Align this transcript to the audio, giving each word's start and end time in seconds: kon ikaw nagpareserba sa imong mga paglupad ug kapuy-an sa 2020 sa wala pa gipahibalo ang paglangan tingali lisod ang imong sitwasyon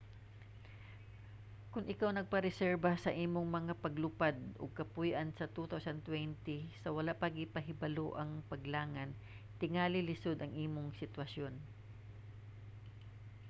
kon 1.71 1.85
ikaw 1.93 2.09
nagpareserba 2.13 2.91
sa 3.03 3.15
imong 3.25 3.47
mga 3.57 3.73
paglupad 3.83 4.35
ug 4.61 4.77
kapuy-an 4.79 5.29
sa 5.37 5.45
2020 5.55 6.81
sa 6.81 6.89
wala 6.97 7.11
pa 7.21 7.27
gipahibalo 7.37 8.07
ang 8.15 8.31
paglangan 8.51 9.09
tingali 9.61 9.99
lisod 10.09 10.37
ang 10.39 10.51
imong 10.65 10.89
sitwasyon 11.01 11.53